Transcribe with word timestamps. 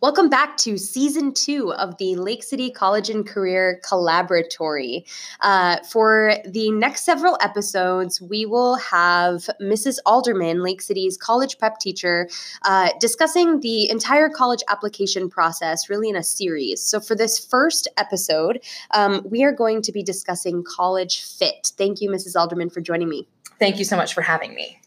Welcome 0.00 0.30
back 0.30 0.56
to 0.58 0.78
season 0.78 1.34
two 1.34 1.72
of 1.72 1.98
the 1.98 2.14
Lake 2.14 2.44
City 2.44 2.70
College 2.70 3.10
and 3.10 3.26
Career 3.26 3.80
Collaboratory. 3.84 5.02
Uh, 5.40 5.78
for 5.90 6.36
the 6.46 6.70
next 6.70 7.02
several 7.02 7.36
episodes, 7.40 8.20
we 8.20 8.46
will 8.46 8.76
have 8.76 9.50
Mrs. 9.60 9.98
Alderman, 10.06 10.62
Lake 10.62 10.82
City's 10.82 11.16
college 11.16 11.58
prep 11.58 11.80
teacher, 11.80 12.28
uh, 12.62 12.90
discussing 13.00 13.58
the 13.58 13.90
entire 13.90 14.28
college 14.28 14.62
application 14.68 15.28
process, 15.28 15.90
really 15.90 16.08
in 16.08 16.14
a 16.14 16.22
series. 16.22 16.80
So, 16.80 17.00
for 17.00 17.16
this 17.16 17.44
first 17.44 17.88
episode, 17.96 18.60
um, 18.92 19.26
we 19.28 19.42
are 19.42 19.52
going 19.52 19.82
to 19.82 19.90
be 19.90 20.04
discussing 20.04 20.62
college 20.62 21.24
fit. 21.24 21.72
Thank 21.76 22.00
you, 22.00 22.08
Mrs. 22.08 22.36
Alderman, 22.36 22.70
for 22.70 22.80
joining 22.80 23.08
me. 23.08 23.26
Thank 23.58 23.80
you 23.80 23.84
so 23.84 23.96
much 23.96 24.14
for 24.14 24.22
having 24.22 24.54
me. 24.54 24.78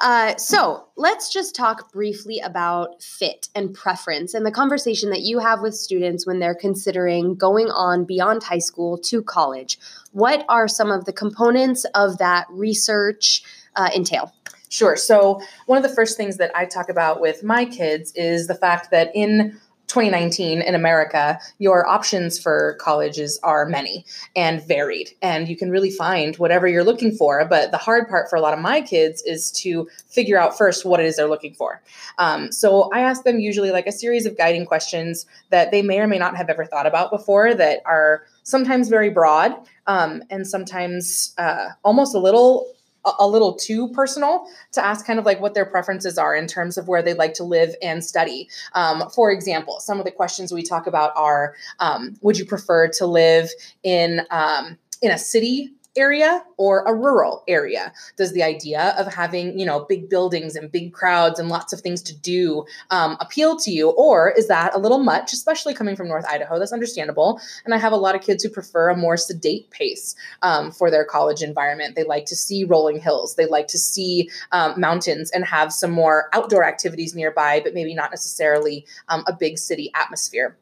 Uh, 0.00 0.36
so 0.36 0.86
let's 0.96 1.32
just 1.32 1.54
talk 1.54 1.92
briefly 1.92 2.38
about 2.40 3.02
fit 3.02 3.48
and 3.54 3.74
preference 3.74 4.34
and 4.34 4.44
the 4.44 4.50
conversation 4.50 5.10
that 5.10 5.20
you 5.20 5.38
have 5.38 5.60
with 5.60 5.74
students 5.74 6.26
when 6.26 6.38
they're 6.38 6.54
considering 6.54 7.34
going 7.34 7.68
on 7.68 8.04
beyond 8.04 8.42
high 8.42 8.58
school 8.58 8.98
to 8.98 9.22
college. 9.22 9.78
What 10.12 10.44
are 10.48 10.68
some 10.68 10.90
of 10.90 11.04
the 11.04 11.12
components 11.12 11.84
of 11.94 12.18
that 12.18 12.46
research 12.50 13.42
uh, 13.76 13.90
entail? 13.94 14.32
Sure. 14.68 14.96
So, 14.96 15.40
one 15.66 15.76
of 15.76 15.88
the 15.88 15.94
first 15.94 16.16
things 16.16 16.36
that 16.38 16.50
I 16.56 16.64
talk 16.64 16.88
about 16.88 17.20
with 17.20 17.44
my 17.44 17.64
kids 17.64 18.12
is 18.16 18.48
the 18.48 18.56
fact 18.56 18.90
that 18.90 19.12
in 19.14 19.60
2019 19.94 20.60
in 20.60 20.74
America, 20.74 21.38
your 21.60 21.86
options 21.86 22.36
for 22.36 22.76
colleges 22.80 23.38
are 23.44 23.64
many 23.64 24.04
and 24.34 24.60
varied, 24.66 25.10
and 25.22 25.48
you 25.48 25.56
can 25.56 25.70
really 25.70 25.90
find 25.90 26.36
whatever 26.36 26.66
you're 26.66 26.82
looking 26.82 27.12
for. 27.12 27.44
But 27.44 27.70
the 27.70 27.78
hard 27.78 28.08
part 28.08 28.28
for 28.28 28.34
a 28.34 28.40
lot 28.40 28.52
of 28.52 28.58
my 28.58 28.80
kids 28.80 29.22
is 29.22 29.52
to 29.62 29.88
figure 30.08 30.36
out 30.36 30.58
first 30.58 30.84
what 30.84 30.98
it 30.98 31.06
is 31.06 31.14
they're 31.14 31.28
looking 31.28 31.54
for. 31.54 31.80
Um, 32.18 32.50
so 32.50 32.90
I 32.92 33.02
ask 33.02 33.22
them 33.22 33.38
usually 33.38 33.70
like 33.70 33.86
a 33.86 33.92
series 33.92 34.26
of 34.26 34.36
guiding 34.36 34.66
questions 34.66 35.26
that 35.50 35.70
they 35.70 35.80
may 35.80 36.00
or 36.00 36.08
may 36.08 36.18
not 36.18 36.36
have 36.36 36.50
ever 36.50 36.64
thought 36.64 36.88
about 36.88 37.12
before 37.12 37.54
that 37.54 37.80
are 37.86 38.24
sometimes 38.42 38.88
very 38.88 39.10
broad 39.10 39.54
um, 39.86 40.24
and 40.28 40.44
sometimes 40.44 41.34
uh, 41.38 41.68
almost 41.84 42.16
a 42.16 42.18
little 42.18 42.73
a 43.18 43.26
little 43.26 43.54
too 43.54 43.88
personal 43.88 44.46
to 44.72 44.84
ask 44.84 45.06
kind 45.06 45.18
of 45.18 45.26
like 45.26 45.40
what 45.40 45.54
their 45.54 45.66
preferences 45.66 46.18
are 46.18 46.34
in 46.34 46.46
terms 46.46 46.78
of 46.78 46.88
where 46.88 47.02
they'd 47.02 47.18
like 47.18 47.34
to 47.34 47.44
live 47.44 47.74
and 47.82 48.04
study. 48.04 48.48
Um, 48.72 49.08
for 49.10 49.30
example, 49.30 49.80
some 49.80 49.98
of 49.98 50.04
the 50.04 50.10
questions 50.10 50.52
we 50.52 50.62
talk 50.62 50.86
about 50.86 51.12
are 51.16 51.54
um, 51.80 52.16
Would 52.22 52.38
you 52.38 52.44
prefer 52.44 52.88
to 52.88 53.06
live 53.06 53.50
in, 53.82 54.22
um, 54.30 54.78
in 55.02 55.10
a 55.10 55.18
city 55.18 55.72
area 55.96 56.44
or 56.56 56.84
a 56.84 56.94
rural 56.94 57.44
area? 57.48 57.92
Does 58.16 58.32
the 58.32 58.42
idea 58.42 58.94
of 58.98 59.12
having, 59.12 59.58
you 59.58 59.66
know, 59.66 59.84
big 59.88 60.08
buildings 60.08 60.56
and 60.56 60.70
big 60.70 60.92
crowds 60.92 61.38
and 61.38 61.48
lots 61.48 61.72
of 61.72 61.80
things 61.80 62.02
to 62.02 62.16
do 62.16 62.64
um, 62.90 63.16
appeal 63.20 63.56
to 63.58 63.70
you? 63.70 63.90
Or 63.90 64.30
is 64.30 64.48
that 64.48 64.74
a 64.74 64.78
little 64.78 64.98
much, 64.98 65.32
especially 65.32 65.74
coming 65.74 65.96
from 65.96 66.08
North 66.08 66.26
Idaho? 66.26 66.58
That's 66.58 66.72
understandable. 66.72 67.40
And 67.64 67.74
I 67.74 67.78
have 67.78 67.92
a 67.92 67.96
lot 67.96 68.14
of 68.14 68.22
kids 68.22 68.42
who 68.42 68.50
prefer 68.50 68.90
a 68.90 68.96
more 68.96 69.16
sedate 69.16 69.70
pace 69.70 70.14
um, 70.42 70.70
for 70.70 70.90
their 70.90 71.04
college 71.04 71.42
environment. 71.42 71.96
They 71.96 72.04
like 72.04 72.26
to 72.26 72.36
see 72.36 72.64
rolling 72.64 73.00
hills, 73.00 73.36
they 73.36 73.46
like 73.46 73.68
to 73.68 73.78
see 73.78 74.30
um, 74.52 74.78
mountains 74.78 75.30
and 75.30 75.44
have 75.44 75.72
some 75.72 75.90
more 75.90 76.28
outdoor 76.32 76.64
activities 76.64 77.14
nearby, 77.14 77.60
but 77.62 77.74
maybe 77.74 77.94
not 77.94 78.10
necessarily 78.10 78.86
um, 79.08 79.24
a 79.26 79.32
big 79.32 79.58
city 79.58 79.90
atmosphere. 79.94 80.56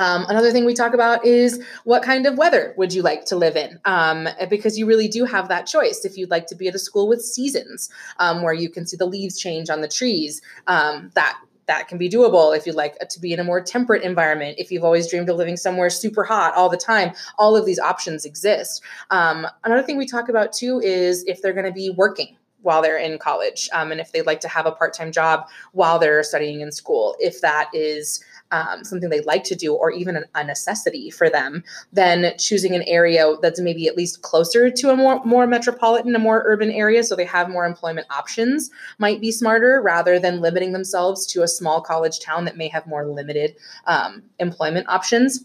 Um, 0.00 0.24
another 0.28 0.50
thing 0.50 0.64
we 0.64 0.72
talk 0.72 0.94
about 0.94 1.24
is 1.26 1.62
what 1.84 2.02
kind 2.02 2.26
of 2.26 2.38
weather 2.38 2.72
would 2.78 2.92
you 2.94 3.02
like 3.02 3.26
to 3.26 3.36
live 3.36 3.54
in? 3.54 3.78
Um, 3.84 4.28
because 4.48 4.78
you 4.78 4.86
really 4.86 5.08
do 5.08 5.26
have 5.26 5.48
that 5.48 5.66
choice. 5.66 6.06
If 6.06 6.16
you'd 6.16 6.30
like 6.30 6.46
to 6.46 6.54
be 6.54 6.68
at 6.68 6.74
a 6.74 6.78
school 6.78 7.06
with 7.06 7.22
seasons 7.22 7.90
um, 8.18 8.42
where 8.42 8.54
you 8.54 8.70
can 8.70 8.86
see 8.86 8.96
the 8.96 9.06
leaves 9.06 9.38
change 9.38 9.68
on 9.68 9.82
the 9.82 9.88
trees, 9.88 10.40
um, 10.66 11.10
that 11.14 11.38
that 11.66 11.86
can 11.86 11.98
be 11.98 12.08
doable 12.08 12.56
if 12.56 12.66
you'd 12.66 12.74
like 12.74 12.98
to 12.98 13.20
be 13.20 13.32
in 13.32 13.38
a 13.38 13.44
more 13.44 13.60
temperate 13.60 14.02
environment 14.02 14.56
if 14.58 14.72
you've 14.72 14.82
always 14.82 15.08
dreamed 15.08 15.28
of 15.28 15.36
living 15.36 15.56
somewhere 15.56 15.88
super 15.88 16.24
hot 16.24 16.52
all 16.54 16.68
the 16.68 16.76
time 16.76 17.12
all 17.38 17.56
of 17.56 17.64
these 17.64 17.78
options 17.78 18.24
exist 18.24 18.82
um, 19.10 19.46
another 19.62 19.82
thing 19.82 19.96
we 19.96 20.04
talk 20.04 20.28
about 20.28 20.52
too 20.52 20.80
is 20.80 21.22
if 21.28 21.40
they're 21.40 21.52
going 21.52 21.64
to 21.64 21.70
be 21.70 21.90
working 21.90 22.36
while 22.62 22.82
they're 22.82 22.98
in 22.98 23.18
college 23.18 23.68
um, 23.72 23.92
and 23.92 24.00
if 24.00 24.10
they'd 24.10 24.26
like 24.26 24.40
to 24.40 24.48
have 24.48 24.66
a 24.66 24.72
part-time 24.72 25.12
job 25.12 25.46
while 25.70 26.00
they're 26.00 26.24
studying 26.24 26.60
in 26.60 26.72
school 26.72 27.14
if 27.20 27.40
that 27.40 27.70
is 27.72 28.20
um, 28.50 28.84
something 28.84 29.10
they 29.10 29.20
like 29.22 29.44
to 29.44 29.54
do 29.54 29.74
or 29.74 29.90
even 29.90 30.24
a 30.34 30.44
necessity 30.44 31.10
for 31.10 31.30
them, 31.30 31.62
than 31.92 32.32
choosing 32.38 32.74
an 32.74 32.82
area 32.82 33.34
that's 33.42 33.60
maybe 33.60 33.86
at 33.86 33.96
least 33.96 34.22
closer 34.22 34.70
to 34.70 34.90
a 34.90 34.96
more, 34.96 35.24
more 35.24 35.46
metropolitan, 35.46 36.14
a 36.14 36.18
more 36.18 36.42
urban 36.46 36.70
area 36.70 37.02
so 37.02 37.16
they 37.16 37.24
have 37.24 37.48
more 37.48 37.66
employment 37.66 38.06
options 38.10 38.70
might 38.98 39.20
be 39.20 39.32
smarter 39.32 39.80
rather 39.82 40.18
than 40.18 40.40
limiting 40.40 40.72
themselves 40.72 41.26
to 41.26 41.42
a 41.42 41.48
small 41.48 41.80
college 41.80 42.20
town 42.20 42.44
that 42.44 42.56
may 42.56 42.68
have 42.68 42.86
more 42.86 43.06
limited 43.06 43.56
um, 43.86 44.22
employment 44.38 44.88
options. 44.88 45.44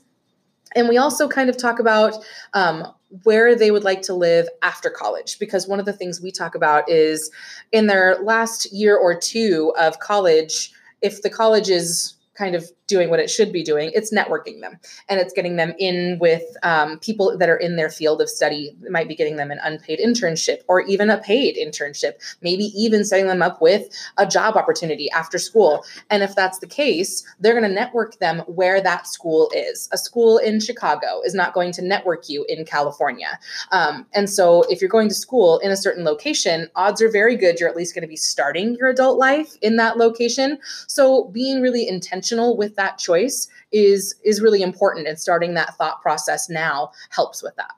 And 0.76 0.90
we 0.90 0.98
also 0.98 1.28
kind 1.28 1.50
of 1.50 1.58
talk 1.58 1.80
about 1.80 2.16
um, 2.54 2.86
where 3.24 3.56
they 3.56 3.72
would 3.72 3.84
like 3.84 4.02
to 4.04 4.14
live 4.14 4.48
after 4.62 4.90
college 4.90 5.40
because 5.40 5.68
one 5.68 5.80
of 5.80 5.86
the 5.86 5.94
things 5.94 6.22
we 6.22 6.32
talk 6.32 6.54
about 6.54 6.90
is 6.90 7.32
in 7.72 7.88
their 7.88 8.18
last 8.22 8.72
year 8.74 8.98
or 8.98 9.18
two 9.18 9.74
of 9.78 10.00
college 10.00 10.74
if 11.02 11.22
the 11.22 11.30
college 11.30 11.70
is 11.70 12.16
kind 12.34 12.56
of 12.56 12.70
doing 12.88 13.10
what 13.10 13.20
it 13.20 13.30
should 13.30 13.52
be 13.52 13.64
doing 13.64 13.92
it's 13.94 14.14
networking 14.14 14.62
them. 14.62 14.78
And 15.10 15.20
it's 15.20 15.34
getting 15.34 15.56
them 15.56 15.74
in 15.80 16.18
with 16.20 16.44
um, 16.64 17.00
people 17.00 17.38
that 17.38 17.50
are 17.50 17.58
in 17.58 17.76
their 17.76 17.90
field 17.90 18.22
of 18.22 18.30
study 18.30 18.76
it 18.84 18.92
might 18.92 19.08
be 19.08 19.16
getting 19.16 19.38
them 19.38 19.52
an 19.52 19.60
unpaid 19.64 20.00
internship 20.00 20.60
or 20.68 20.82
even 20.82 21.10
a 21.10 21.18
paid 21.18 21.56
internship 21.56 22.14
maybe 22.42 22.66
even 22.76 23.04
setting 23.04 23.28
them 23.28 23.42
up 23.42 23.62
with 23.62 23.88
a 24.18 24.26
job 24.26 24.56
opportunity 24.56 25.10
after 25.12 25.38
school. 25.38 25.84
And 26.10 26.24
if 26.24 26.36
that's 26.36 26.60
the 26.60 26.68
case 26.68 27.24
they're 27.40 27.60
going 27.60 27.68
to 27.68 27.76
network 27.76 28.20
them 28.20 28.40
where 28.48 28.82
that 28.82 29.08
school 29.08 29.52
is. 29.56 29.90
A 29.92 29.98
school 29.98 30.38
in 30.38 30.60
chicago 30.60 31.22
is 31.24 31.34
not 31.34 31.54
going 31.54 31.72
to 31.74 31.82
network 31.82 32.30
you 32.30 32.46
in 32.48 32.66
california. 32.66 33.40
Um, 33.72 34.06
and 34.14 34.30
so 34.30 34.64
if 34.70 34.82
you're 34.82 34.90
going 34.90 35.10
to 35.10 35.16
school 35.16 35.60
in 35.60 35.72
a 35.72 35.78
certain 35.78 36.04
location 36.04 36.70
odds 36.76 37.02
are 37.02 37.10
very 37.10 37.36
good 37.36 37.60
you're 37.60 37.70
at 37.70 37.76
least 37.76 37.96
going 37.96 38.04
to 38.04 38.08
be 38.08 38.16
starting 38.16 38.76
your 38.76 38.90
adult 38.90 39.18
life 39.18 39.56
in 39.62 39.78
that 39.78 39.98
location. 39.98 40.60
So 40.88 41.26
being 41.26 41.62
really 41.62 41.88
intentional 41.88 42.56
with 42.56 42.75
that 42.76 42.98
choice 42.98 43.48
is 43.72 44.16
is 44.24 44.42
really 44.42 44.62
important 44.62 45.08
and 45.08 45.20
starting 45.20 45.54
that 45.54 45.76
thought 45.78 46.02
process 46.02 46.50
now 46.50 46.92
helps 47.10 47.42
with 47.44 47.56
that 47.56 47.72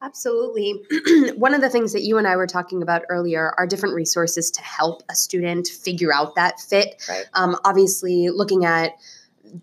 Absolutely. 0.00 0.80
One 1.36 1.54
of 1.54 1.60
the 1.60 1.68
things 1.68 1.92
that 1.92 2.02
you 2.02 2.18
and 2.18 2.26
I 2.26 2.36
were 2.36 2.46
talking 2.46 2.82
about 2.82 3.02
earlier 3.08 3.52
are 3.58 3.66
different 3.66 3.96
resources 3.96 4.50
to 4.52 4.62
help 4.62 5.02
a 5.10 5.14
student 5.14 5.66
figure 5.66 6.12
out 6.14 6.36
that 6.36 6.60
fit. 6.60 7.02
Right. 7.08 7.26
Um, 7.34 7.56
obviously, 7.64 8.28
looking 8.28 8.64
at 8.64 8.92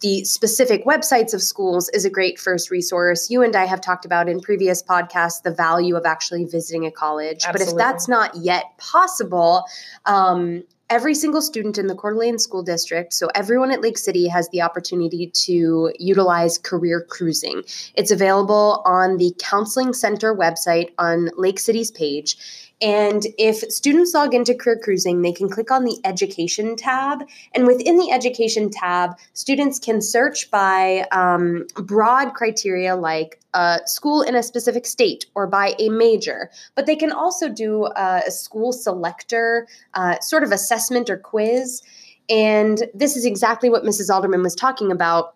the 0.01 0.23
specific 0.23 0.83
websites 0.85 1.33
of 1.33 1.41
schools 1.41 1.89
is 1.89 2.05
a 2.05 2.09
great 2.09 2.39
first 2.39 2.69
resource. 2.69 3.29
You 3.29 3.43
and 3.43 3.55
I 3.55 3.65
have 3.65 3.81
talked 3.81 4.03
about 4.03 4.27
in 4.27 4.41
previous 4.41 4.83
podcasts 4.83 5.41
the 5.43 5.51
value 5.51 5.95
of 5.95 6.05
actually 6.05 6.45
visiting 6.45 6.85
a 6.85 6.91
college. 6.91 7.45
Absolutely. 7.45 7.65
But 7.65 7.71
if 7.71 7.77
that's 7.77 8.07
not 8.07 8.35
yet 8.35 8.65
possible, 8.77 9.63
um, 10.05 10.63
every 10.90 11.16
single 11.16 11.41
student 11.41 11.78
in 11.78 11.88
the 11.88 11.96
Coeur 11.96 12.13
d'Alene 12.13 12.40
School 12.40 12.63
District, 12.63 13.13
so 13.13 13.28
everyone 13.35 13.72
at 13.72 13.81
Lake 13.81 13.97
City 13.97 14.28
has 14.28 14.47
the 14.50 14.62
opportunity 14.62 15.28
to 15.28 15.91
utilize 15.97 16.57
career 16.57 17.06
cruising. 17.09 17.63
It's 17.96 18.12
available 18.12 18.81
on 18.85 19.18
the 19.18 19.34
Counseling 19.40 19.94
Center 19.94 20.35
website 20.35 20.91
on 20.97 21.29
Lake 21.38 21.59
City's 21.59 21.91
page. 21.91 22.38
And 22.81 23.25
if 23.37 23.57
students 23.71 24.13
log 24.13 24.33
into 24.33 24.53
Career 24.53 24.79
Cruising, 24.83 25.21
they 25.21 25.31
can 25.31 25.49
click 25.49 25.71
on 25.71 25.85
the 25.85 25.97
Education 26.03 26.75
tab. 26.75 27.23
And 27.53 27.65
within 27.65 27.97
the 27.97 28.11
Education 28.11 28.69
tab, 28.69 29.11
students 29.33 29.79
can 29.79 30.01
search 30.01 30.51
by 30.51 31.07
um, 31.11 31.65
broad 31.75 32.33
criteria 32.33 32.95
like 32.95 33.39
a 33.53 33.79
school 33.85 34.21
in 34.21 34.35
a 34.35 34.43
specific 34.43 34.85
state 34.85 35.25
or 35.35 35.47
by 35.47 35.73
a 35.79 35.87
major. 35.89 36.51
But 36.75 36.85
they 36.85 36.97
can 36.97 37.11
also 37.11 37.47
do 37.47 37.85
a, 37.95 38.23
school 38.29 38.73
selector 38.73 39.67
uh, 39.93 40.19
sort 40.19 40.43
of 40.43 40.51
assessment 40.51 41.09
or 41.09 41.17
quiz. 41.17 41.81
And 42.29 42.83
this 42.93 43.15
is 43.15 43.25
exactly 43.25 43.69
what 43.69 43.83
Mrs. 43.83 44.13
Alderman 44.13 44.43
was 44.43 44.55
talking 44.55 44.91
about 44.91 45.35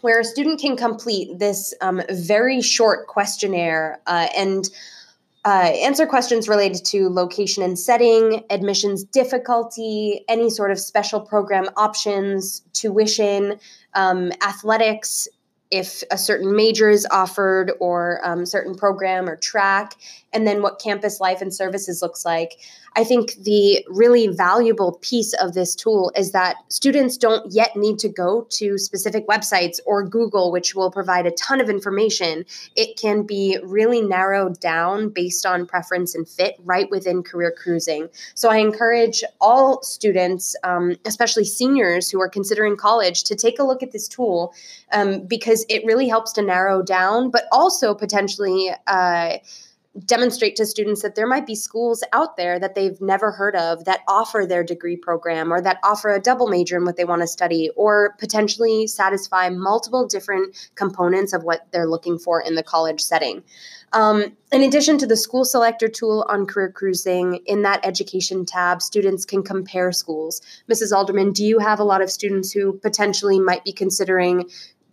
where 0.00 0.20
a 0.20 0.24
student 0.24 0.60
can 0.60 0.76
complete 0.76 1.38
this 1.38 1.74
um, 1.82 2.00
very 2.10 2.62
short 2.62 3.06
questionnaire 3.06 4.00
uh, 4.06 4.28
and 4.34 4.70
uh, 5.44 5.72
answer 5.82 6.06
questions 6.06 6.48
related 6.48 6.84
to 6.84 7.08
location 7.08 7.62
and 7.62 7.78
setting, 7.78 8.44
admissions 8.50 9.04
difficulty, 9.04 10.24
any 10.28 10.50
sort 10.50 10.70
of 10.70 10.78
special 10.78 11.20
program 11.20 11.66
options, 11.76 12.60
tuition, 12.72 13.58
um, 13.94 14.32
athletics, 14.46 15.26
if 15.70 16.02
a 16.10 16.18
certain 16.18 16.54
major 16.54 16.90
is 16.90 17.06
offered 17.10 17.72
or 17.80 18.20
um, 18.24 18.44
certain 18.44 18.74
program 18.74 19.28
or 19.28 19.36
track, 19.36 19.94
and 20.32 20.46
then 20.46 20.62
what 20.62 20.80
campus 20.80 21.20
life 21.20 21.40
and 21.40 21.54
services 21.54 22.02
looks 22.02 22.24
like. 22.24 22.58
I 22.96 23.04
think 23.04 23.34
the 23.34 23.84
really 23.88 24.26
valuable 24.28 24.98
piece 25.00 25.32
of 25.34 25.54
this 25.54 25.74
tool 25.74 26.12
is 26.16 26.32
that 26.32 26.56
students 26.68 27.16
don't 27.16 27.52
yet 27.52 27.76
need 27.76 27.98
to 28.00 28.08
go 28.08 28.46
to 28.50 28.78
specific 28.78 29.28
websites 29.28 29.78
or 29.86 30.04
Google, 30.04 30.50
which 30.50 30.74
will 30.74 30.90
provide 30.90 31.26
a 31.26 31.30
ton 31.32 31.60
of 31.60 31.70
information. 31.70 32.44
It 32.76 32.98
can 32.98 33.22
be 33.22 33.58
really 33.62 34.02
narrowed 34.02 34.58
down 34.60 35.10
based 35.10 35.46
on 35.46 35.66
preference 35.66 36.14
and 36.14 36.28
fit 36.28 36.56
right 36.64 36.90
within 36.90 37.22
career 37.22 37.54
cruising. 37.56 38.08
So 38.34 38.50
I 38.50 38.56
encourage 38.56 39.22
all 39.40 39.82
students, 39.82 40.56
um, 40.64 40.96
especially 41.04 41.44
seniors 41.44 42.10
who 42.10 42.20
are 42.20 42.28
considering 42.28 42.76
college, 42.76 43.24
to 43.24 43.36
take 43.36 43.58
a 43.58 43.64
look 43.64 43.82
at 43.82 43.92
this 43.92 44.08
tool 44.08 44.52
um, 44.92 45.26
because 45.26 45.64
it 45.68 45.84
really 45.84 46.08
helps 46.08 46.32
to 46.32 46.42
narrow 46.42 46.82
down, 46.82 47.30
but 47.30 47.44
also 47.52 47.94
potentially. 47.94 48.70
Uh, 48.86 49.38
demonstrate 50.06 50.54
to 50.56 50.64
students 50.64 51.02
that 51.02 51.16
there 51.16 51.26
might 51.26 51.46
be 51.46 51.54
schools 51.54 52.04
out 52.12 52.36
there 52.36 52.60
that 52.60 52.76
they've 52.76 53.00
never 53.00 53.32
heard 53.32 53.56
of 53.56 53.84
that 53.86 54.00
offer 54.06 54.46
their 54.46 54.62
degree 54.62 54.96
program 54.96 55.52
or 55.52 55.60
that 55.60 55.78
offer 55.82 56.10
a 56.10 56.20
double 56.20 56.46
major 56.46 56.76
in 56.76 56.84
what 56.84 56.96
they 56.96 57.04
want 57.04 57.22
to 57.22 57.26
study 57.26 57.70
or 57.74 58.14
potentially 58.20 58.86
satisfy 58.86 59.48
multiple 59.50 60.06
different 60.06 60.70
components 60.76 61.32
of 61.32 61.42
what 61.42 61.66
they're 61.72 61.88
looking 61.88 62.18
for 62.18 62.40
in 62.40 62.54
the 62.54 62.62
college 62.62 63.00
setting. 63.00 63.42
Um, 63.92 64.36
in 64.52 64.62
addition 64.62 64.98
to 64.98 65.06
the 65.06 65.16
school 65.16 65.44
selector 65.44 65.88
tool 65.88 66.24
on 66.28 66.46
career 66.46 66.70
cruising, 66.70 67.40
in 67.46 67.62
that 67.62 67.84
education 67.84 68.46
tab, 68.46 68.82
students 68.82 69.24
can 69.24 69.42
compare 69.42 69.90
schools. 69.90 70.40
Mrs. 70.70 70.92
Alderman, 70.92 71.32
do 71.32 71.44
you 71.44 71.58
have 71.58 71.80
a 71.80 71.84
lot 71.84 72.00
of 72.00 72.10
students 72.10 72.52
who 72.52 72.74
potentially 72.74 73.40
might 73.40 73.64
be 73.64 73.72
considering 73.72 74.48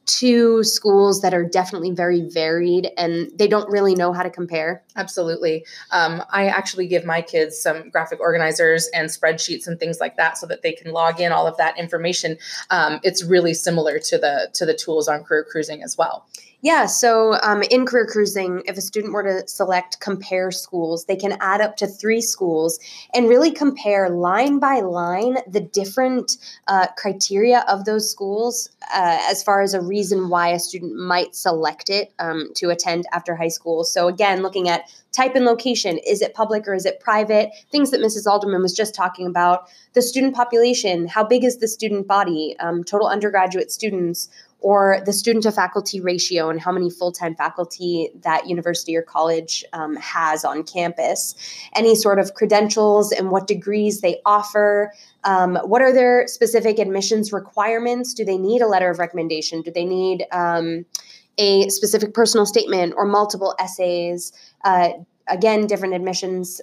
two 0.07 0.63
schools 0.63 1.21
that 1.21 1.33
are 1.33 1.43
definitely 1.43 1.91
very 1.91 2.21
varied 2.21 2.89
and 2.97 3.29
they 3.35 3.47
don't 3.47 3.69
really 3.69 3.93
know 3.93 4.13
how 4.13 4.23
to 4.23 4.29
compare? 4.29 4.83
Absolutely. 4.95 5.65
Um, 5.91 6.23
I 6.31 6.47
actually 6.47 6.87
give 6.87 7.05
my 7.05 7.21
kids 7.21 7.59
some 7.59 7.89
graphic 7.89 8.19
organizers 8.19 8.87
and 8.93 9.09
spreadsheets 9.09 9.67
and 9.67 9.79
things 9.79 9.99
like 9.99 10.15
that 10.17 10.37
so 10.37 10.47
that 10.47 10.61
they 10.61 10.71
can 10.71 10.91
log 10.91 11.19
in 11.19 11.31
all 11.31 11.45
of 11.45 11.57
that 11.57 11.77
information. 11.77 12.37
Um, 12.69 12.99
it's 13.03 13.23
really 13.23 13.53
similar 13.53 13.99
to 13.99 14.17
the 14.17 14.49
to 14.53 14.65
the 14.65 14.73
tools 14.73 15.07
on 15.07 15.23
career 15.23 15.45
cruising 15.49 15.83
as 15.83 15.97
well. 15.97 16.25
Yeah, 16.61 16.87
so 16.87 17.37
um, 17.43 17.61
in 17.69 17.85
career 17.85 18.07
cruising, 18.07 18.63
if 18.65 18.77
a 18.77 18.81
student 18.81 19.13
were 19.13 19.21
to 19.21 19.47
select 19.47 19.99
compare 19.99 20.49
schools, 20.49 21.05
they 21.05 21.15
can 21.15 21.37
add 21.39 21.61
up 21.61 21.77
to 21.77 21.87
three 21.87 22.19
schools 22.19 22.79
and 23.13 23.29
really 23.29 23.51
compare 23.51 24.09
line 24.09 24.57
by 24.57 24.79
line 24.79 25.37
the 25.47 25.59
different 25.61 26.37
uh, 26.67 26.87
criteria 26.97 27.63
of 27.69 27.85
those 27.85 28.09
schools 28.09 28.69
uh, 28.91 29.19
as 29.29 29.43
far 29.43 29.61
as 29.61 29.75
a 29.75 29.81
reason 29.81 30.29
why 30.29 30.49
a 30.49 30.59
student 30.59 30.95
might 30.95 31.35
select 31.35 31.91
it 31.91 32.11
um, 32.17 32.49
to 32.55 32.71
attend 32.71 33.05
after 33.11 33.35
high 33.35 33.47
school. 33.49 33.83
So, 33.83 34.07
again, 34.07 34.41
looking 34.41 34.67
at 34.67 34.89
type 35.11 35.35
and 35.35 35.45
location 35.45 35.99
is 36.05 36.21
it 36.21 36.33
public 36.33 36.67
or 36.67 36.73
is 36.73 36.85
it 36.85 36.99
private? 36.99 37.51
Things 37.71 37.91
that 37.91 38.01
Mrs. 38.01 38.25
Alderman 38.25 38.61
was 38.61 38.73
just 38.73 38.95
talking 38.95 39.27
about. 39.27 39.69
The 39.93 40.01
student 40.01 40.35
population, 40.35 41.07
how 41.07 41.23
big 41.23 41.43
is 41.43 41.57
the 41.57 41.67
student 41.67 42.07
body? 42.07 42.55
Um, 42.59 42.83
total 42.83 43.07
undergraduate 43.07 43.71
students 43.71 44.29
or 44.59 44.99
the 45.05 45.13
student 45.13 45.43
to 45.43 45.51
faculty 45.51 46.01
ratio 46.01 46.49
and 46.49 46.59
how 46.59 46.71
many 46.71 46.89
full 46.89 47.11
time 47.11 47.35
faculty 47.35 48.09
that 48.21 48.47
university 48.47 48.95
or 48.95 49.01
college 49.01 49.63
um, 49.73 49.95
has 49.97 50.43
on 50.43 50.63
campus, 50.63 51.35
any 51.75 51.95
sort 51.95 52.19
of 52.19 52.33
credentials 52.33 53.11
and 53.11 53.29
what 53.29 53.47
degrees 53.47 54.01
they 54.01 54.19
offer. 54.25 54.91
Um, 55.23 55.57
what 55.57 55.81
are 55.81 55.93
their 55.93 56.27
specific 56.27 56.79
admissions 56.79 57.31
requirements? 57.31 58.13
Do 58.13 58.25
they 58.25 58.37
need 58.37 58.61
a 58.61 58.67
letter 58.67 58.89
of 58.89 58.99
recommendation? 58.99 59.61
Do 59.61 59.71
they 59.71 59.85
need 59.85 60.25
um, 60.31 60.85
a 61.37 61.69
specific 61.69 62.13
personal 62.13 62.45
statement 62.45 62.93
or 62.97 63.05
multiple 63.05 63.55
essays? 63.59 64.31
Uh, 64.63 64.89
again, 65.27 65.67
different 65.67 65.93
admissions 65.93 66.61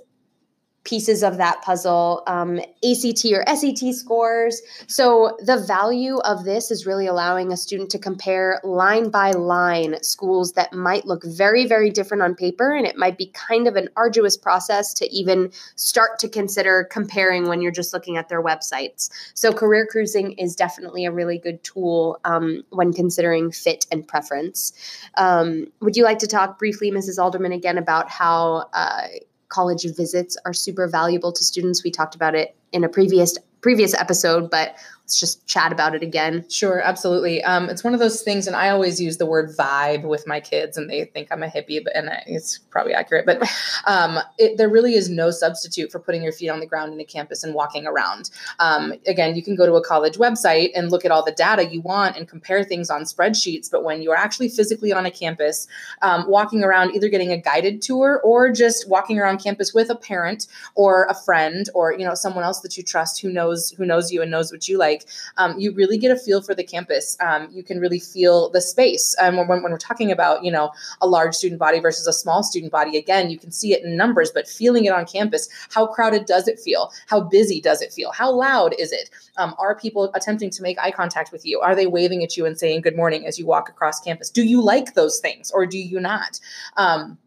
pieces 0.85 1.23
of 1.23 1.39
that 1.39 1.63
puzzle, 1.63 2.23
um, 2.27 2.59
ACT 2.59 3.25
or 3.33 3.45
SAT 3.47 3.95
scores. 3.95 4.61
So 4.87 5.37
the 5.45 5.65
value 5.67 6.19
of 6.19 6.45
this 6.45 6.71
is 6.71 6.87
really 6.87 7.07
allowing 7.07 7.53
a 7.53 7.57
student 7.57 7.91
to 7.91 7.99
compare 7.99 8.61
line 8.63 9.09
by 9.09 9.31
line 9.31 10.03
schools 10.03 10.53
that 10.53 10.73
might 10.73 11.07
look 11.07 11.25
very, 11.25 11.67
very 11.67 11.91
different 11.91 12.23
on 12.23 12.35
paper, 12.35 12.75
and 12.75 12.87
it 12.87 12.97
might 12.97 13.17
be 13.17 13.27
kind 13.29 13.67
of 13.67 13.77
an 13.77 13.89
arduous 13.97 14.37
process 14.37 14.93
to 14.95 15.11
even 15.11 15.51
start 15.77 16.19
to 16.19 16.29
consider 16.29 16.85
comparing 16.85 17.49
when 17.49 17.63
you're 17.63 17.73
just 17.73 17.95
looking 17.95 18.17
at 18.17 18.29
their 18.29 18.43
websites. 18.43 19.11
So 19.33 19.53
career 19.53 19.87
cruising 19.91 20.33
is 20.33 20.55
definitely 20.55 21.07
a 21.07 21.11
really 21.11 21.39
good 21.39 21.63
tool 21.65 22.21
um, 22.25 22.63
when 22.71 22.93
considering 22.93 23.51
fit 23.51 23.87
and 23.91 24.07
preference. 24.07 24.73
Um, 25.17 25.67
would 25.81 25.97
you 25.97 26.05
like 26.05 26.19
to 26.19 26.27
talk 26.27 26.59
briefly, 26.59 26.91
Mrs. 26.91 27.19
Alderman, 27.19 27.53
again 27.53 27.79
about 27.79 28.11
how 28.11 28.69
uh, 28.75 29.07
college 29.55 29.85
visits 29.97 30.37
are 30.45 30.53
super 30.53 30.89
valuable 30.89 31.31
to 31.31 31.45
students. 31.45 31.85
We 31.85 31.93
talked 31.93 32.17
about 32.17 32.35
it 32.35 32.57
in 32.73 32.83
a 32.83 32.89
previous 32.89 33.39
previous 33.65 33.95
episode, 33.95 34.51
but 34.51 34.77
let's 35.05 35.21
just 35.21 35.47
chat 35.47 35.71
about 35.71 35.95
it 35.95 36.03
again. 36.03 36.45
Sure, 36.49 36.81
absolutely. 36.81 37.45
Um, 37.45 37.69
it's 37.69 37.85
one 37.85 37.93
of 37.93 38.01
those 38.01 38.23
things, 38.23 38.47
and 38.47 38.57
I 38.57 38.71
always 38.71 39.01
use 39.01 39.19
the 39.19 39.27
word 39.27 39.55
vibe 39.57 40.03
with 40.03 40.27
my 40.27 40.41
kids, 40.41 40.79
and 40.79 40.89
they 40.89 41.05
think 41.05 41.29
I'm 41.31 41.43
a 41.43 41.49
hippie, 41.49 41.83
but 41.85 41.95
and 41.95 42.11
it's 42.27 42.59
probably 42.59 42.95
accurate. 42.95 43.27
But 43.27 43.43
um, 43.87 44.19
it, 44.39 44.59
there 44.59 44.69
really 44.69 44.95
is 44.95 45.11
no 45.11 45.31
substitute 45.31 45.93
for 45.93 45.99
putting 45.99 46.23
your 46.23 46.33
feet 46.33 46.51
on 46.51 46.61
the 46.61 46.67
ground 46.67 46.93
in 46.93 47.01
a 47.01 47.05
campus 47.05 47.45
and 47.45 47.55
walking 47.55 47.87
around. 47.87 48.31
Um, 48.59 48.95
again, 49.07 49.37
you 49.37 49.43
can 49.43 49.57
go 49.57 49.67
to 49.67 49.75
a 49.75 49.85
college 49.85 50.17
website 50.17 50.71
and 50.75 50.91
look 50.91 51.05
at 51.05 51.11
all 51.11 51.25
the 51.25 51.33
data 51.33 51.67
you 51.67 51.83
want 51.83 52.17
and 52.17 52.27
compare 52.27 52.65
things 52.65 52.89
on 52.89 53.03
spreadsheets. 53.03 53.71
But 53.71 53.85
when 53.85 54.03
you 54.03 54.11
are 54.11 54.17
actually 54.17 54.49
physically 54.49 54.93
on 54.93 55.05
a 55.05 55.11
campus, 55.11 55.67
um, 56.03 56.25
walking 56.29 56.65
around, 56.65 56.95
either 56.95 57.09
getting 57.09 57.33
a 57.33 57.39
guided 57.39 57.81
tour 57.81 58.21
or 58.25 58.51
just 58.51 58.89
walking 58.89 59.19
around 59.19 59.39
campus 59.39 59.73
with 59.73 59.91
a 59.91 59.97
parent 59.97 60.47
or 60.75 61.05
a 61.11 61.15
friend 61.15 61.71
or 61.75 61.93
you 61.93 62.07
know 62.07 62.15
someone 62.15 62.45
else 62.45 62.61
that 62.61 62.77
you 62.77 62.83
trust 62.83 63.21
who 63.21 63.31
knows 63.31 63.54
who 63.77 63.85
knows 63.85 64.13
you 64.13 64.23
and 64.23 64.31
knows 64.31 64.53
what 64.53 64.69
you 64.69 64.79
like 64.79 64.85
like, 64.85 65.09
um, 65.37 65.59
you 65.59 65.73
really 65.73 65.99
get 65.99 66.11
a 66.11 66.17
feel 66.17 66.43
for 66.43 66.55
the 66.55 66.65
campus. 66.65 67.17
Um, 67.21 67.49
you 67.51 67.63
can 67.63 67.81
really 67.81 67.99
feel 67.99 68.51
the 68.51 68.61
space. 68.61 69.15
And 69.21 69.39
um, 69.39 69.49
when, 69.49 69.63
when, 69.63 69.73
we're 69.73 69.79
talking 69.79 70.13
about, 70.13 70.45
you 70.45 70.53
know, 70.53 70.73
a 71.01 71.07
large 71.07 71.35
student 71.35 71.59
body 71.59 71.81
versus 71.81 72.07
a 72.07 72.13
small 72.13 72.43
student 72.43 72.73
body, 72.73 72.97
again, 72.97 73.31
you 73.31 73.39
can 73.39 73.51
see 73.51 73.73
it 73.73 73.83
in 73.83 73.97
numbers, 73.97 74.31
but 74.33 74.47
feeling 74.47 74.85
it 74.85 74.93
on 74.93 75.07
campus, 75.07 75.49
how 75.71 75.87
crowded 75.87 76.27
does 76.27 76.49
it 76.49 76.61
feel? 76.61 76.93
How 77.07 77.21
busy 77.21 77.61
does 77.61 77.81
it 77.83 77.93
feel? 77.93 78.13
How 78.13 78.31
loud 78.31 78.75
is 78.79 78.93
it? 78.93 79.11
Um, 79.37 79.55
are 79.59 79.75
people 79.75 80.11
attempting 80.15 80.51
to 80.51 80.63
make 80.63 80.79
eye 80.79 80.91
contact 80.91 81.33
with 81.33 81.45
you? 81.45 81.61
Are 81.61 81.75
they 81.75 81.87
waving 81.87 82.23
at 82.23 82.37
you 82.37 82.47
and 82.47 82.59
saying 82.59 82.83
good 82.83 82.97
morning 82.97 83.27
as 83.27 83.39
you 83.39 83.47
walk 83.47 83.69
across 83.69 84.01
campus? 84.01 84.31
Do 84.31 84.45
you 84.45 84.63
like 84.63 84.95
those 84.95 85.19
things 85.21 85.51
or 85.51 85.67
do 85.67 85.79
you 85.79 85.99
not? 85.99 86.39
Um, 86.77 87.19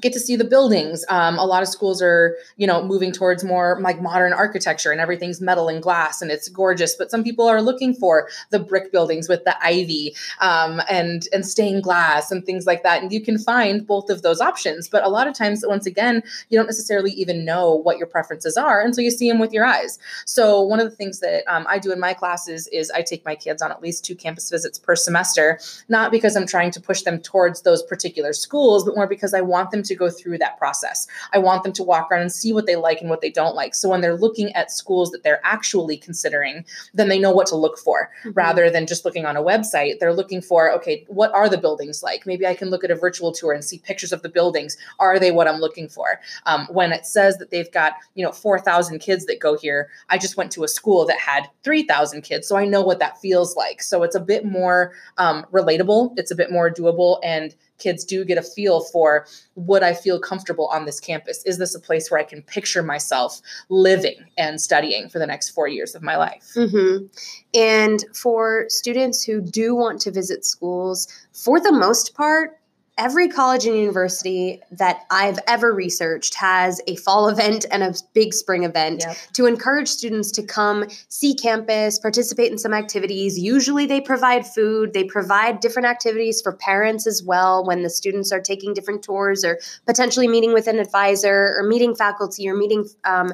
get 0.00 0.12
to 0.14 0.20
see 0.20 0.36
the 0.36 0.44
buildings. 0.44 1.04
Um, 1.08 1.38
a 1.38 1.44
lot 1.44 1.62
of 1.62 1.68
schools 1.68 2.00
are, 2.00 2.34
you 2.56 2.66
know, 2.66 2.82
moving 2.82 3.12
towards 3.12 3.44
more 3.44 3.78
like 3.80 4.00
modern 4.00 4.32
architecture 4.32 4.90
and 4.90 5.00
everything's 5.00 5.40
metal 5.40 5.68
and 5.68 5.82
glass 5.82 6.22
and 6.22 6.30
it's 6.30 6.48
gorgeous. 6.48 6.94
But 6.94 7.10
some 7.10 7.22
people 7.22 7.46
are 7.46 7.60
looking 7.60 7.94
for 7.94 8.28
the 8.50 8.58
brick 8.58 8.90
buildings 8.90 9.28
with 9.28 9.44
the 9.44 9.54
ivy 9.64 10.14
um, 10.40 10.80
and 10.88 11.28
and 11.32 11.44
stained 11.44 11.82
glass 11.82 12.30
and 12.30 12.44
things 12.44 12.64
like 12.66 12.82
that. 12.84 13.02
And 13.02 13.12
you 13.12 13.20
can 13.20 13.38
find 13.38 13.86
both 13.86 14.08
of 14.08 14.22
those 14.22 14.40
options. 14.40 14.88
But 14.88 15.04
a 15.04 15.08
lot 15.08 15.26
of 15.26 15.34
times, 15.34 15.62
once 15.66 15.84
again, 15.84 16.22
you 16.48 16.58
don't 16.58 16.66
necessarily 16.66 17.10
even 17.12 17.44
know 17.44 17.74
what 17.74 17.98
your 17.98 18.06
preferences 18.06 18.56
are 18.56 18.80
until 18.80 19.04
you 19.04 19.10
see 19.10 19.28
them 19.28 19.38
with 19.38 19.52
your 19.52 19.66
eyes. 19.66 19.98
So 20.24 20.62
one 20.62 20.80
of 20.80 20.88
the 20.88 20.96
things 20.96 21.20
that 21.20 21.44
um, 21.52 21.66
I 21.68 21.78
do 21.78 21.92
in 21.92 22.00
my 22.00 22.14
classes 22.14 22.66
is 22.68 22.90
I 22.90 23.02
take 23.02 23.24
my 23.26 23.34
kids 23.34 23.60
on 23.60 23.70
at 23.70 23.82
least 23.82 24.04
two 24.04 24.14
campus 24.14 24.48
visits 24.48 24.78
per 24.78 24.96
semester, 24.96 25.58
not 25.88 26.10
because 26.10 26.34
I'm 26.34 26.46
trying 26.46 26.70
to 26.70 26.80
push 26.80 27.02
them 27.02 27.20
towards 27.20 27.62
those 27.62 27.82
particular 27.82 28.32
schools, 28.32 28.84
but 28.84 28.94
more 28.94 29.06
because 29.06 29.34
I 29.34 29.42
want 29.42 29.70
them 29.72 29.82
to 29.82 29.94
go 29.94 30.08
through 30.08 30.38
that 30.38 30.58
process. 30.58 31.06
I 31.32 31.38
want 31.38 31.64
them 31.64 31.72
to 31.72 31.82
walk 31.82 32.10
around 32.10 32.22
and 32.22 32.32
see 32.32 32.52
what 32.52 32.66
they 32.66 32.76
like 32.76 33.00
and 33.00 33.10
what 33.10 33.20
they 33.20 33.30
don't 33.30 33.56
like. 33.56 33.74
So 33.74 33.88
when 33.88 34.00
they're 34.00 34.16
looking 34.16 34.52
at 34.52 34.70
schools 34.70 35.10
that 35.10 35.24
they're 35.24 35.44
actually 35.44 35.96
considering, 35.96 36.64
then 36.94 37.08
they 37.08 37.18
know 37.18 37.32
what 37.32 37.46
to 37.48 37.56
look 37.56 37.78
for 37.78 38.10
mm-hmm. 38.20 38.30
rather 38.32 38.70
than 38.70 38.86
just 38.86 39.04
looking 39.04 39.26
on 39.26 39.36
a 39.36 39.42
website. 39.42 39.98
They're 39.98 40.14
looking 40.14 40.40
for, 40.40 40.70
okay, 40.72 41.04
what 41.08 41.32
are 41.32 41.48
the 41.48 41.58
buildings 41.58 42.02
like? 42.02 42.26
Maybe 42.26 42.46
I 42.46 42.54
can 42.54 42.70
look 42.70 42.84
at 42.84 42.90
a 42.90 42.94
virtual 42.94 43.32
tour 43.32 43.52
and 43.52 43.64
see 43.64 43.78
pictures 43.78 44.12
of 44.12 44.22
the 44.22 44.28
buildings. 44.28 44.76
Are 44.98 45.18
they 45.18 45.30
what 45.30 45.48
I'm 45.48 45.60
looking 45.60 45.88
for? 45.88 46.20
Um, 46.46 46.66
when 46.70 46.92
it 46.92 47.06
says 47.06 47.38
that 47.38 47.50
they've 47.50 47.70
got, 47.72 47.94
you 48.14 48.24
know, 48.24 48.32
4,000 48.32 48.98
kids 48.98 49.26
that 49.26 49.40
go 49.40 49.56
here, 49.56 49.88
I 50.08 50.18
just 50.18 50.36
went 50.36 50.52
to 50.52 50.64
a 50.64 50.68
school 50.68 51.06
that 51.06 51.18
had 51.18 51.48
3,000 51.64 52.22
kids. 52.22 52.46
So 52.46 52.56
I 52.56 52.66
know 52.66 52.82
what 52.82 52.98
that 52.98 53.20
feels 53.20 53.56
like. 53.56 53.82
So 53.82 54.02
it's 54.02 54.14
a 54.14 54.20
bit 54.20 54.44
more 54.44 54.92
um, 55.18 55.46
relatable. 55.52 56.14
It's 56.16 56.30
a 56.30 56.36
bit 56.36 56.50
more 56.50 56.70
doable 56.70 57.18
and 57.22 57.54
kids 57.82 58.04
do 58.04 58.24
get 58.24 58.38
a 58.38 58.42
feel 58.42 58.80
for 58.80 59.26
would 59.54 59.82
I 59.82 59.92
feel 59.92 60.20
comfortable 60.20 60.68
on 60.68 60.86
this 60.86 61.00
campus? 61.00 61.42
Is 61.44 61.58
this 61.58 61.74
a 61.74 61.80
place 61.80 62.10
where 62.10 62.20
I 62.20 62.24
can 62.24 62.42
picture 62.42 62.82
myself 62.82 63.40
living 63.68 64.24
and 64.38 64.60
studying 64.60 65.08
for 65.08 65.18
the 65.18 65.26
next 65.26 65.50
four 65.50 65.68
years 65.68 65.94
of 65.94 66.02
my 66.02 66.16
life? 66.16 66.52
Mm-hmm. 66.56 67.06
And 67.54 68.04
for 68.14 68.66
students 68.68 69.22
who 69.22 69.40
do 69.40 69.74
want 69.74 70.00
to 70.02 70.10
visit 70.10 70.44
schools, 70.44 71.08
for 71.32 71.60
the 71.60 71.72
most 71.72 72.14
part, 72.14 72.58
every 72.98 73.28
college 73.28 73.64
and 73.64 73.76
university 73.76 74.60
that 74.70 75.04
I've 75.10 75.38
ever 75.46 75.72
researched 75.72 76.34
has 76.34 76.80
a 76.86 76.96
fall 76.96 77.28
event 77.28 77.64
and 77.70 77.82
a 77.82 77.94
big 78.12 78.34
spring 78.34 78.64
event 78.64 79.04
yep. 79.06 79.16
to 79.32 79.46
encourage 79.46 79.88
students 79.88 80.30
to 80.32 80.42
come 80.42 80.84
see 81.08 81.34
campus, 81.34 81.98
participate 81.98 82.52
in 82.52 82.58
some 82.58 82.74
activities. 82.74 83.38
Usually 83.38 83.86
they 83.86 84.00
provide 84.00 84.46
food, 84.46 84.92
they 84.92 85.04
provide 85.04 85.60
different 85.60 85.86
activities 85.86 86.40
for 86.42 86.52
parents 86.52 87.06
as 87.06 87.22
well 87.22 87.64
when 87.64 87.82
the 87.82 87.90
students 87.90 88.30
are 88.30 88.40
taking 88.40 88.74
different 88.74 89.02
tours 89.02 89.44
or 89.44 89.58
potentially 89.86 90.28
meeting 90.28 90.52
with 90.52 90.66
an 90.66 90.78
advisor 90.78 91.54
or 91.56 91.66
meeting 91.66 91.94
faculty 91.94 92.48
or 92.48 92.54
meeting 92.54 92.86
um, 93.04 93.32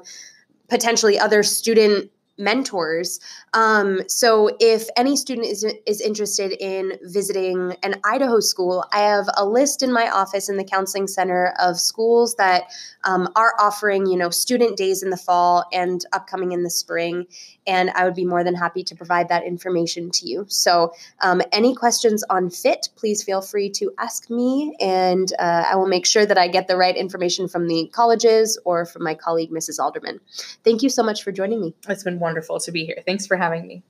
potentially 0.68 1.18
other 1.18 1.42
student 1.42 2.10
mentors. 2.38 3.20
Um, 3.52 4.02
so 4.08 4.56
if 4.60 4.88
any 4.96 5.16
student 5.16 5.48
is, 5.48 5.64
is 5.86 6.00
interested 6.00 6.52
in 6.52 6.98
visiting 7.02 7.76
an 7.82 7.96
Idaho 8.04 8.40
school, 8.40 8.84
I 8.92 9.00
have 9.00 9.28
a 9.36 9.44
list 9.44 9.82
in 9.82 9.92
my 9.92 10.08
office 10.08 10.48
in 10.48 10.56
the 10.56 10.64
counseling 10.64 11.08
center 11.08 11.52
of 11.58 11.78
schools 11.78 12.36
that 12.36 12.64
um, 13.04 13.28
are 13.36 13.54
offering, 13.58 14.06
you 14.06 14.16
know, 14.16 14.30
student 14.30 14.76
days 14.76 15.02
in 15.02 15.10
the 15.10 15.16
fall 15.16 15.64
and 15.72 16.04
upcoming 16.12 16.52
in 16.52 16.62
the 16.62 16.70
spring. 16.70 17.26
And 17.66 17.90
I 17.90 18.04
would 18.04 18.14
be 18.14 18.24
more 18.24 18.44
than 18.44 18.54
happy 18.54 18.82
to 18.84 18.94
provide 18.94 19.28
that 19.28 19.44
information 19.44 20.10
to 20.12 20.26
you. 20.26 20.46
So 20.48 20.92
um, 21.20 21.42
any 21.52 21.74
questions 21.74 22.24
on 22.30 22.50
FIT, 22.50 22.88
please 22.96 23.22
feel 23.22 23.42
free 23.42 23.70
to 23.70 23.92
ask 23.98 24.30
me, 24.30 24.74
and 24.80 25.30
uh, 25.38 25.64
I 25.70 25.76
will 25.76 25.86
make 25.86 26.06
sure 26.06 26.24
that 26.24 26.38
I 26.38 26.48
get 26.48 26.66
the 26.66 26.76
right 26.76 26.96
information 26.96 27.48
from 27.48 27.68
the 27.68 27.90
colleges 27.92 28.58
or 28.64 28.86
from 28.86 29.04
my 29.04 29.14
colleague, 29.14 29.50
Mrs. 29.50 29.78
Alderman. 29.78 30.20
Thank 30.64 30.82
you 30.82 30.88
so 30.88 31.02
much 31.02 31.22
for 31.22 31.32
joining 31.32 31.60
me. 31.60 31.74
It's 31.88 32.04
been 32.04 32.18
wonderful 32.28 32.60
to 32.60 32.72
be 32.72 32.84
here. 32.84 33.02
Thanks 33.06 33.26
for 33.26 33.36
having 33.36 33.66
me. 33.66 33.82